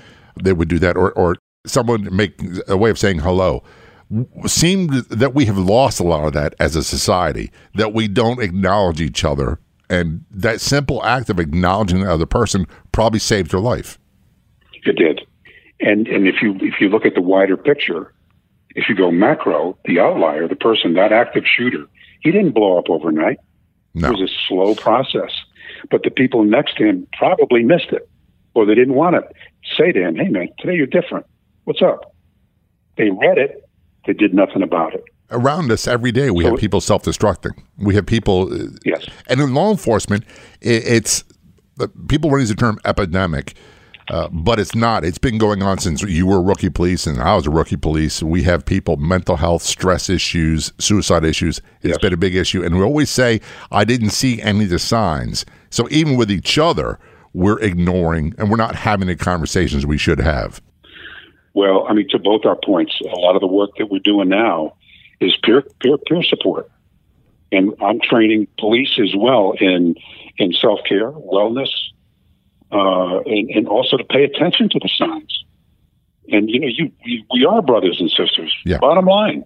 [0.43, 1.37] They would do that, or or
[1.67, 3.63] someone make a way of saying hello.
[4.47, 7.51] Seemed that we have lost a lot of that as a society.
[7.75, 12.67] That we don't acknowledge each other, and that simple act of acknowledging the other person
[12.93, 13.99] probably saved their life.
[14.85, 15.23] It did.
[15.81, 18.13] And and if you if you look at the wider picture,
[18.75, 21.87] if you go macro, the outlier, the person, that active shooter,
[22.21, 23.39] he didn't blow up overnight.
[23.95, 24.09] No.
[24.09, 25.31] It was a slow process.
[25.91, 28.09] But the people next to him probably missed it,
[28.55, 29.23] or they didn't want to
[29.77, 31.27] say to him, "Hey man, today you're different.
[31.65, 32.15] What's up?"
[32.97, 33.69] They read it,
[34.07, 35.05] they did nothing about it.
[35.31, 37.53] Around us every day, we so, have people self-destructing.
[37.79, 40.25] We have people, uh, yes, and in law enforcement,
[40.61, 41.25] it's
[42.09, 43.55] people use the term epidemic
[44.09, 45.05] uh, but it's not.
[45.05, 48.23] It's been going on since you were rookie police and I was a rookie police.
[48.23, 51.59] We have people, mental health, stress issues, suicide issues.
[51.81, 51.99] It's yes.
[51.99, 52.65] been a big issue.
[52.65, 55.47] And we always say, I didn't see any of the signs.
[55.71, 56.99] So even with each other,
[57.33, 60.61] we're ignoring and we're not having the conversations we should have.
[61.55, 64.29] Well, I mean, to both our points, a lot of the work that we're doing
[64.29, 64.77] now
[65.21, 66.71] is peer peer peer support,
[67.51, 69.97] and I'm training police as well in
[70.39, 71.71] in self care, wellness,
[72.71, 75.45] uh, and, and, also to pay attention to the signs.
[76.31, 78.55] And you know, you, you we are brothers and sisters.
[78.65, 78.79] Yeah.
[78.79, 79.45] Bottom line,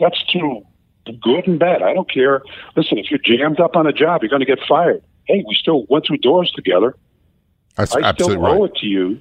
[0.00, 0.66] that's true,
[1.20, 1.82] good and bad.
[1.82, 2.42] I don't care.
[2.76, 5.02] Listen, if you're jammed up on a job, you're going to get fired.
[5.24, 6.96] Hey, we still went through doors together.
[7.76, 8.70] That's I still owe right.
[8.70, 9.20] it to you.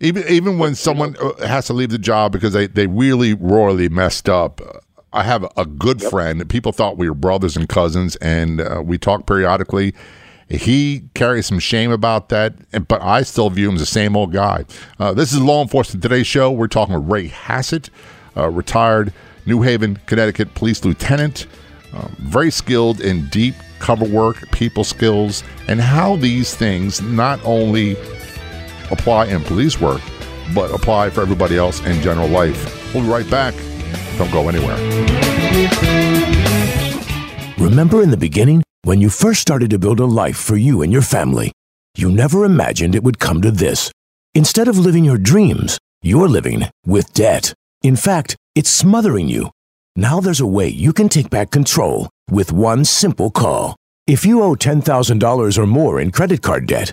[0.00, 3.88] Even even when someone uh, has to leave the job because they, they really royally
[3.88, 4.60] messed up.
[5.12, 6.10] I have a good yep.
[6.10, 6.48] friend.
[6.48, 9.94] People thought we were brothers and cousins, and uh, we talk periodically.
[10.48, 12.54] He carries some shame about that,
[12.88, 14.64] but I still view him as the same old guy.
[14.98, 16.50] Uh, this is Law Enforcement Today's show.
[16.50, 17.90] We're talking with Ray Hassett,
[18.36, 19.12] uh, retired
[19.46, 21.46] New Haven, Connecticut police lieutenant,
[21.94, 27.96] um, very skilled in deep cover work, people skills, and how these things not only
[28.90, 30.00] apply in police work,
[30.54, 32.94] but apply for everybody else in general life.
[32.94, 33.54] We'll be right back.
[34.18, 34.76] Don't go anywhere.
[37.58, 38.62] Remember in the beginning?
[38.82, 41.52] When you first started to build a life for you and your family,
[41.96, 43.90] you never imagined it would come to this.
[44.34, 47.54] Instead of living your dreams, you're living with debt.
[47.82, 49.50] In fact, it's smothering you.
[49.96, 53.76] Now there's a way you can take back control with one simple call.
[54.06, 56.92] If you owe $10,000 or more in credit card debt,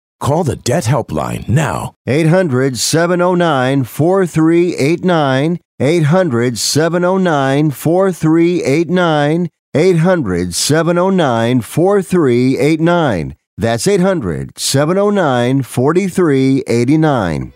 [0.21, 1.95] Call the Debt Helpline now.
[2.05, 5.59] 800 709 4389.
[5.79, 9.49] 800 709 4389.
[9.73, 13.35] 800 709 4389.
[13.57, 17.53] That's 800 709 4389.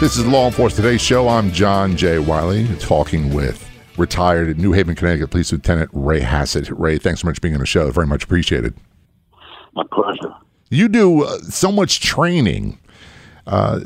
[0.00, 1.28] This is Law Enforcement Today's show.
[1.28, 2.18] I'm John J.
[2.18, 3.69] Wiley, talking with
[4.00, 6.68] retired New Haven, Connecticut Police Lieutenant Ray Hassett.
[6.70, 7.90] Ray, thanks so much for being on the show.
[7.90, 8.74] Very much appreciated.
[9.74, 10.34] My pleasure.
[10.70, 12.78] You do uh, so much training.
[13.46, 13.80] Uh,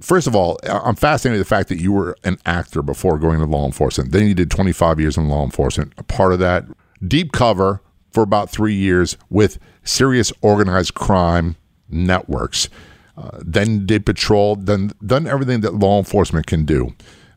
[0.00, 3.38] first of all, I'm fascinated with the fact that you were an actor before going
[3.38, 4.12] to law enforcement.
[4.12, 5.92] Then you did 25 years in law enforcement.
[5.98, 6.64] A part of that,
[7.06, 7.80] deep cover
[8.12, 11.56] for about three years with serious organized crime
[11.88, 12.68] networks.
[13.16, 16.94] Uh, then did patrol, then done everything that law enforcement can do.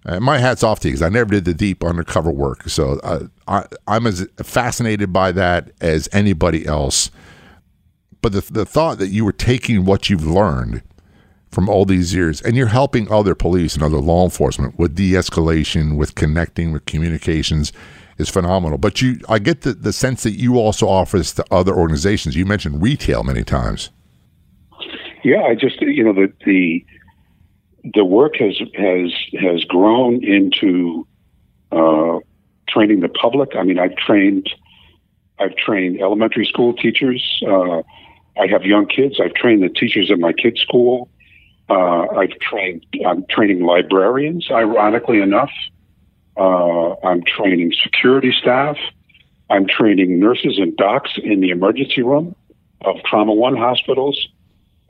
[0.10, 2.68] Uh, my hat's off to you because I never did the deep undercover work.
[2.68, 7.12] So uh, I, I'm as fascinated by that as anybody else.
[8.24, 10.82] But the, the thought that you were taking what you've learned
[11.52, 15.12] from all these years and you're helping other police and other law enforcement with de
[15.12, 17.72] escalation, with connecting, with communications
[18.18, 18.80] is phenomenal.
[18.80, 22.36] But you, I get the, the sense that you also offer this to other organizations.
[22.36, 23.92] You mentioned retail many times.
[25.24, 26.86] Yeah, I just you know the the
[27.84, 31.08] the work has has has grown into
[31.72, 32.20] uh,
[32.68, 33.56] training the public.
[33.56, 34.50] I mean, I've trained
[35.40, 37.42] I've trained elementary school teachers.
[37.46, 37.82] Uh,
[38.40, 39.20] I have young kids.
[39.24, 41.10] I've trained the teachers at my kids' school.
[41.70, 42.86] Uh, I've trained.
[43.06, 44.50] I'm training librarians.
[44.52, 45.52] Ironically enough,
[46.38, 48.78] uh, I'm training security staff.
[49.50, 52.36] I'm training nurses and docs in the emergency room
[52.82, 54.28] of Trauma One hospitals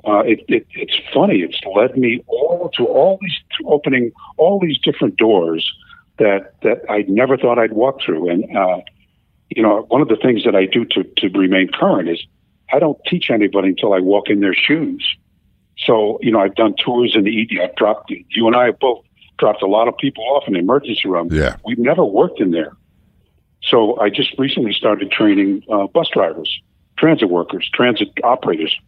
[0.06, 1.39] uh, it, it, it's funny.
[1.41, 5.74] It's led me all to all these to opening all these different doors
[6.18, 8.30] that that I never thought I'd walk through.
[8.30, 8.82] And uh,
[9.50, 12.26] you know, one of the things that I do to to remain current is
[12.72, 15.06] I don't teach anybody until I walk in their shoes.
[15.78, 17.60] So you know, I've done tours in the ED.
[17.62, 19.04] I've dropped you and I have both
[19.38, 21.28] dropped a lot of people off in the emergency room.
[21.32, 22.72] Yeah, we've never worked in there.
[23.62, 26.62] So I just recently started training uh, bus drivers,
[26.97, 28.80] transit workers, transit operators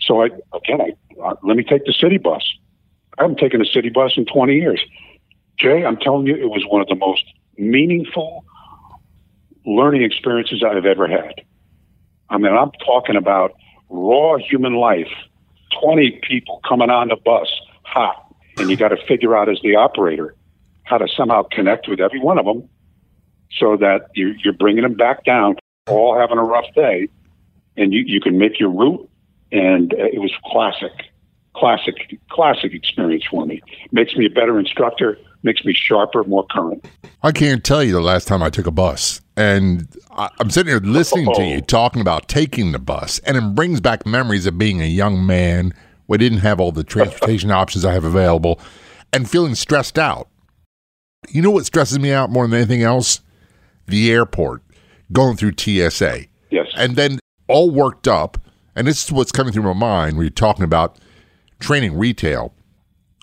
[0.00, 0.92] so I again, I
[1.22, 2.42] uh, let me take the city bus.
[3.18, 4.80] I haven't taken a city bus in 20 years.
[5.58, 7.24] Jay, I'm telling you, it was one of the most
[7.58, 8.44] meaningful
[9.66, 11.34] learning experiences I've ever had.
[12.30, 13.52] I mean, I'm talking about
[13.90, 15.10] raw human life.
[15.82, 17.48] 20 people coming on the bus,
[17.82, 20.34] hot, and you got to figure out as the operator
[20.84, 22.68] how to somehow connect with every one of them
[23.58, 25.56] so that you're, bringing them back down,
[25.88, 27.08] all having a rough day,
[27.76, 29.08] and you, you can make your route.
[29.52, 30.92] And uh, it was classic,
[31.54, 33.60] classic, classic experience for me.
[33.92, 36.86] Makes me a better instructor, makes me sharper, more current.
[37.22, 39.20] I can't tell you the last time I took a bus.
[39.36, 41.34] And I, am sitting here listening oh.
[41.34, 44.86] to you talking about taking the bus, and it brings back memories of being a
[44.86, 45.72] young man.
[46.08, 48.60] We didn't have all the transportation options I have available
[49.12, 50.28] and feeling stressed out.
[51.28, 53.20] You know what stresses me out more than anything else?
[53.86, 54.62] The airport,
[55.12, 56.26] going through TSA.
[56.50, 56.66] Yes.
[56.76, 58.38] And then all worked up,
[58.74, 60.98] and this is what's coming through my mind when you're talking about
[61.58, 62.54] training retail.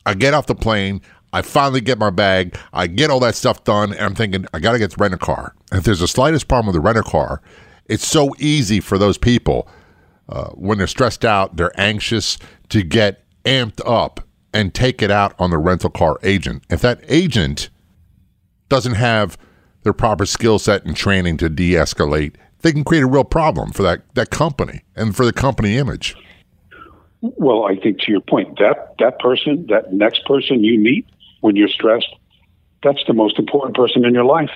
[0.06, 1.02] I get off the plane,
[1.34, 4.60] I finally get my bag, I get all that stuff done, and I'm thinking, I
[4.60, 5.54] got to get the rent a car.
[5.72, 7.42] And if there's the slightest problem with the rent a car,
[7.86, 9.68] it's so easy for those people
[10.30, 12.38] uh, when they're stressed out, they're anxious
[12.70, 14.22] to get amped up
[14.54, 16.64] and take it out on the rental car agent.
[16.70, 17.70] If that agent
[18.70, 19.38] doesn't have
[19.84, 23.72] their proper skill set and training to de escalate, they can create a real problem
[23.72, 26.16] for that, that company and for the company image.
[27.22, 31.06] Well, I think to your point, that that person, that next person you meet
[31.42, 32.14] when you're stressed,
[32.84, 34.52] that's the most important person in your life.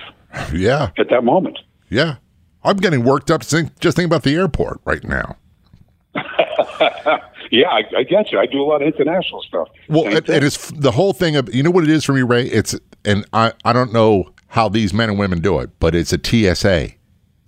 [0.52, 0.90] Yeah.
[0.96, 1.58] At that moment.
[1.90, 2.16] Yeah.
[2.64, 5.36] I'm getting worked up think, just thinking about the airport right now.
[7.50, 8.38] yeah, I, I, get you.
[8.38, 9.68] I do a lot of international stuff.
[9.88, 12.22] Well, it, it is the whole thing of you know what it is for me,
[12.22, 12.44] Ray.
[12.46, 16.12] It's and I I don't know how these men and women do it, but it's
[16.12, 16.90] a TSA.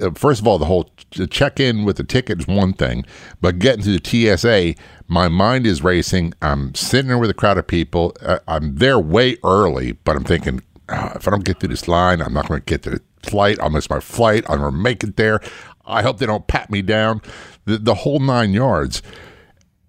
[0.01, 0.91] Uh, first of all, the whole
[1.31, 3.05] check in with the ticket is one thing,
[3.41, 4.75] but getting to the TSA,
[5.07, 6.35] my mind is racing.
[6.43, 8.17] I'm sitting there with a crowd of people.
[8.21, 11.87] Uh, I'm there way early, but I'm thinking, oh, if I don't get through this
[11.87, 13.59] line, I'm not going to get to the flight.
[13.61, 14.45] I'll miss my flight.
[14.49, 15.41] I'm going to make it there.
[15.87, 17.21] I hope they don't pat me down.
[17.65, 19.03] The, the whole nine yards.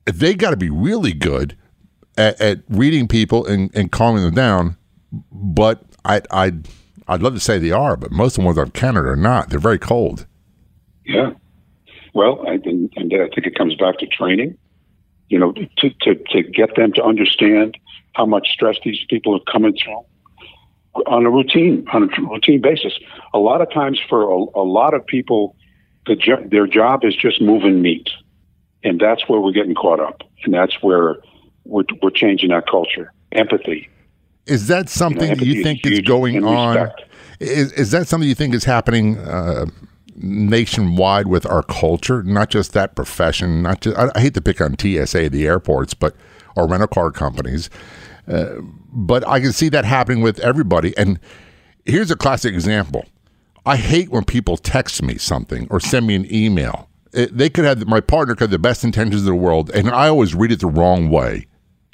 [0.06, 1.58] They got to be really good
[2.18, 4.78] at, at reading people and, and calming them down.
[5.32, 6.53] But I, I
[7.08, 9.49] I'd love to say they are, but most of the ones I've counted are not.
[9.49, 10.26] They're very cold.
[11.06, 11.32] Yeah.
[12.14, 14.58] Well, I, and, and I think it comes back to training.
[15.30, 17.78] You know, to, to, to get them to understand
[18.14, 20.06] how much stress these people are coming through
[21.08, 22.93] on a routine on a routine basis.
[23.34, 25.56] A lot of times, for a, a lot of people,
[26.06, 28.10] the jo- their job is just moving meat,
[28.84, 31.18] and that's where we're getting caught up, and that's where
[31.66, 33.12] we're we're changing our culture.
[33.32, 33.89] Empathy,
[34.46, 36.91] is that something you, know, you think is, is going on?
[37.39, 39.66] Is, is that something you think is happening uh,
[40.16, 42.24] nationwide with our culture?
[42.24, 43.62] Not just that profession.
[43.64, 43.98] Not just.
[43.98, 46.16] I, I, hate to pick on TSA, the airports, but
[46.56, 47.70] or rental car companies.
[48.28, 48.56] Uh,
[48.91, 50.98] but I can see that happening with everybody.
[50.98, 51.20] And
[51.86, 53.06] here's a classic example.
[53.66, 56.88] I hate when people text me something or send me an email.
[57.14, 59.89] It, they could have my partner could have the best intentions in the world, and
[59.89, 61.48] I always read it the wrong way.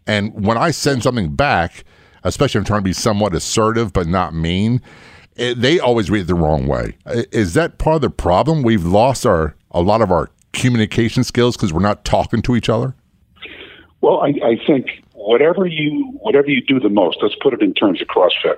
[0.08, 1.86] And when I send something back,
[2.24, 4.82] especially if I'm trying to be somewhat assertive but not mean,
[5.36, 6.96] it, they always read it the wrong way.
[7.32, 8.64] Is that part of the problem?
[8.64, 12.70] We've lost our a lot of our communication skills because we're not talking to each
[12.70, 12.94] other.
[14.02, 17.74] Well, I, I think whatever you whatever you do the most, let's put it in
[17.74, 18.58] terms of CrossFit.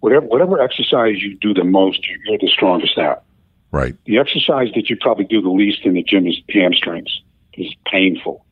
[0.00, 3.22] Whatever whatever exercise you do the most, you're the strongest at.
[3.70, 3.94] Right.
[4.06, 7.20] The exercise that you probably do the least in the gym is hamstrings.
[7.52, 8.44] It's painful.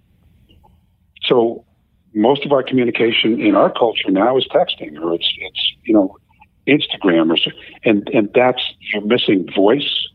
[1.22, 1.64] So
[2.16, 6.16] most of our communication in our culture now is texting or it's it's you know
[6.66, 7.52] Instagram or
[7.84, 10.08] and and that's you're missing voice,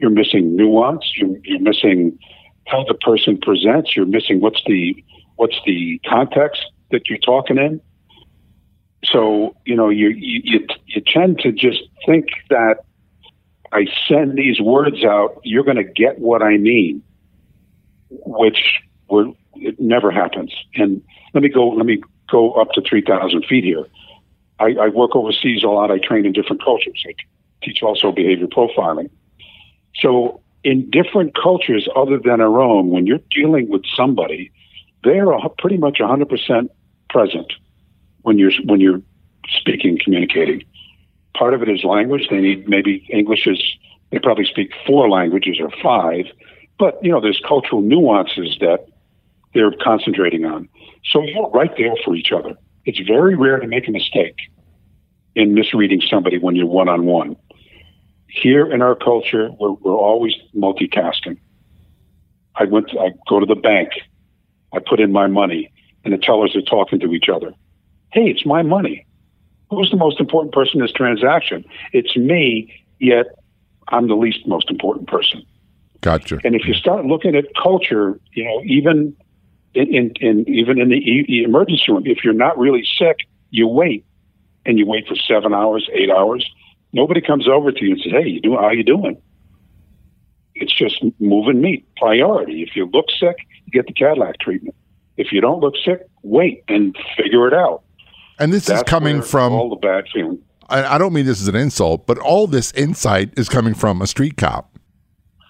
[0.00, 2.16] you're missing nuance, you're you're missing
[2.68, 5.04] how the person presents, you're missing what's the
[5.36, 6.62] what's the context
[6.92, 7.80] that you're talking in.
[9.04, 12.84] So you know you you you tend to just think that
[13.72, 17.02] I send these words out, you're going to get what I mean,
[18.10, 20.52] which we're, it never happens.
[20.74, 21.02] And
[21.34, 21.68] let me go.
[21.68, 23.86] Let me go up to three thousand feet here.
[24.58, 25.90] I, I, work overseas a lot.
[25.90, 27.02] I train in different cultures.
[27.08, 27.14] I
[27.64, 29.10] teach also behavior profiling.
[29.96, 34.52] So in different cultures other than our own, when you're dealing with somebody,
[35.02, 35.26] they're
[35.58, 36.68] pretty much 100%
[37.10, 37.52] present
[38.22, 39.02] when you're when you're
[39.48, 40.64] speaking, communicating.
[41.36, 42.28] Part of it is language.
[42.30, 43.60] They need maybe English is
[44.10, 46.26] they probably speak four languages or five,
[46.78, 48.86] but you know there's cultural nuances that
[49.54, 50.68] they're concentrating on.
[51.04, 52.56] So you're right there for each other.
[52.84, 54.36] It's very rare to make a mistake
[55.34, 57.36] in misreading somebody when you're one on one.
[58.28, 61.38] Here in our culture, we're, we're always multitasking.
[62.54, 62.90] I went.
[62.90, 63.90] To, I go to the bank.
[64.72, 65.70] I put in my money,
[66.04, 67.52] and the tellers are talking to each other.
[68.12, 69.06] Hey, it's my money.
[69.70, 71.64] Who's the most important person in this transaction?
[71.92, 73.26] It's me, yet
[73.88, 75.42] I'm the least most important person.
[76.02, 76.40] Gotcha.
[76.44, 79.16] And if you start looking at culture, you know, even
[79.74, 83.18] in, in, in even in the e- emergency room, if you're not really sick,
[83.50, 84.04] you wait,
[84.66, 86.48] and you wait for seven hours, eight hours.
[86.92, 88.58] Nobody comes over to you and says, "Hey, you doing?
[88.58, 89.20] How you doing?"
[90.54, 92.62] It's just moving meat priority.
[92.62, 94.76] If you look sick, you get the Cadillac treatment.
[95.16, 97.82] If you don't look sick, wait and figure it out.
[98.38, 99.52] And this That's is coming from.
[99.52, 100.38] all the bad feeling.
[100.68, 104.00] I, I don't mean this as an insult, but all this insight is coming from
[104.02, 104.71] a street cop.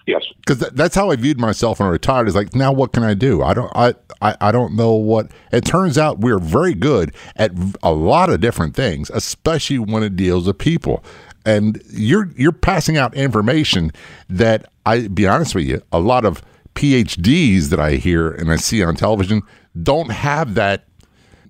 [0.05, 0.23] Yes.
[0.37, 2.27] because th- that's how I viewed myself when I retired.
[2.27, 3.41] Is like, now what can I do?
[3.41, 5.31] I don't, I, I, I don't know what.
[5.51, 7.51] It turns out we're very good at
[7.81, 11.03] a lot of different things, especially when it deals with people.
[11.45, 13.91] And you're you're passing out information
[14.29, 16.41] that I be honest with you, a lot of
[16.75, 19.41] PhDs that I hear and I see on television
[19.81, 20.85] don't have that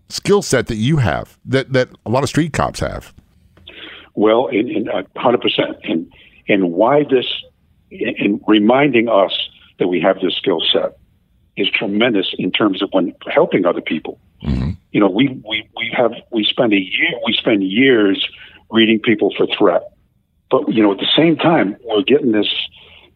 [0.10, 3.14] skill set that you have that that a lot of street cops have.
[4.16, 5.90] Well, in, in uh, 100%.
[5.90, 6.12] And,
[6.48, 7.26] and why this,
[8.00, 10.98] in reminding us that we have this skill set
[11.56, 14.20] is tremendous in terms of when helping other people.
[14.44, 14.72] Mm-hmm.
[14.92, 18.28] You know, we, we, we have, we spend a year, we spend years
[18.70, 19.84] reading people for threat.
[20.50, 22.54] But, you know, at the same time, we're getting this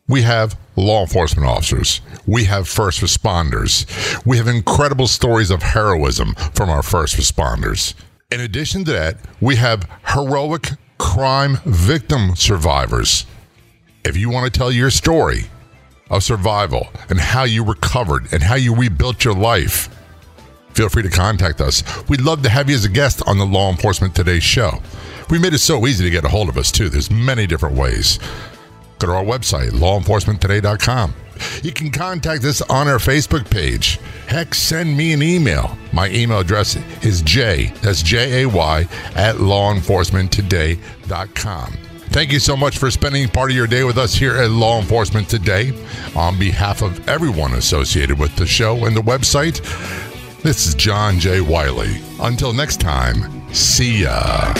[0.07, 2.01] we have law enforcement officers.
[2.27, 3.85] We have first responders.
[4.25, 7.93] We have incredible stories of heroism from our first responders.
[8.31, 13.25] In addition to that, we have heroic crime victim survivors.
[14.03, 15.45] If you want to tell your story
[16.11, 19.89] of survival and how you recovered and how you rebuilt your life,
[20.75, 21.83] feel free to contact us.
[22.09, 24.81] We'd love to have you as a guest on the Law Enforcement Today show.
[25.29, 26.89] We made it so easy to get a hold of us, too.
[26.89, 28.19] There's many different ways.
[28.99, 31.13] Go to our website, lawenforcementtoday.com.
[31.63, 33.99] You can contact us on our Facebook page.
[34.27, 35.77] Heck, send me an email.
[35.91, 41.77] My email address is J, that's J A Y, at lawenforcementtoday.com.
[42.09, 44.79] Thank you so much for spending part of your day with us here at Law
[44.79, 45.73] Enforcement Today.
[46.15, 49.59] On behalf of everyone associated with the show and the website,
[50.45, 51.41] this is John J.
[51.41, 51.99] Wiley.
[52.19, 54.53] Until next time, see ya.